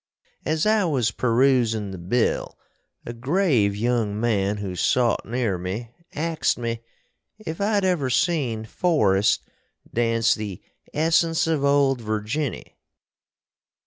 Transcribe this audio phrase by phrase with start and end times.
[0.47, 2.57] As I was peroosin the bill
[3.05, 6.81] a grave young man who sot near me axed me
[7.37, 9.43] if I'd ever seen Forrest
[9.93, 10.59] dance the
[10.91, 12.75] Essence of Old Virginny.